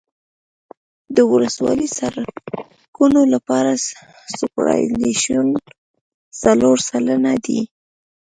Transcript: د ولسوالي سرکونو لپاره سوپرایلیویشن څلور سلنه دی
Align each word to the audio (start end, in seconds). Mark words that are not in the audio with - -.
د 1.15 1.17
ولسوالي 1.31 1.87
سرکونو 1.97 3.21
لپاره 3.33 3.71
سوپرایلیویشن 4.37 5.45
څلور 6.43 6.77
سلنه 6.89 7.33
دی 7.45 7.59